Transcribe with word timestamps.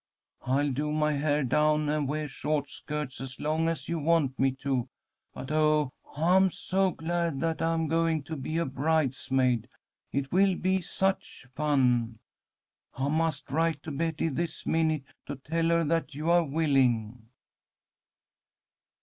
I'll 0.47 0.71
do 0.71 0.91
my 0.91 1.11
hair 1.13 1.43
down 1.43 1.87
and 1.87 2.09
weah 2.09 2.25
short 2.27 2.71
skirts 2.71 3.21
as 3.21 3.39
long 3.39 3.69
as 3.69 3.87
you 3.87 3.99
want 3.99 4.39
me 4.39 4.51
to, 4.53 4.89
but, 5.31 5.51
oh, 5.51 5.91
I'm 6.15 6.49
so 6.49 6.89
glad 6.89 7.39
that 7.41 7.61
I'm 7.61 7.87
going 7.87 8.23
to 8.23 8.35
be 8.35 8.57
a 8.57 8.65
bridesmaid! 8.65 9.69
It 10.11 10.31
will 10.31 10.55
be 10.55 10.81
such 10.81 11.45
fun. 11.53 12.17
I 12.95 13.09
must 13.09 13.51
write 13.51 13.83
to 13.83 13.91
Betty 13.91 14.29
this 14.29 14.65
minute 14.65 15.03
to 15.27 15.35
tell 15.35 15.67
her 15.67 15.83
that 15.83 16.15
you 16.15 16.31
are 16.31 16.45
willing." 16.45 17.27